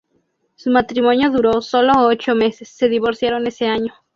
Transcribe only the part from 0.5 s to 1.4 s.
Su matrimonio